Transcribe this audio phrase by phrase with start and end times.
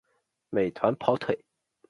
[0.49, 1.45] 美团跑腿